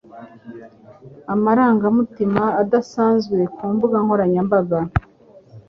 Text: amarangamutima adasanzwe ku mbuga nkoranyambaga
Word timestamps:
amarangamutima 1.33 2.43
adasanzwe 2.61 3.37
ku 3.55 3.63
mbuga 3.73 3.95
nkoranyambaga 4.03 4.77